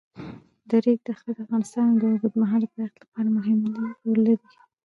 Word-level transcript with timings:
د 0.69 0.71
ریګ 0.83 0.99
دښتې 1.07 1.31
د 1.35 1.37
افغانستان 1.45 1.87
د 2.01 2.03
اوږدمهاله 2.11 2.67
پایښت 2.73 2.95
لپاره 3.03 3.29
مهم 3.37 3.57
رول 4.03 4.19
لري. 4.27 4.47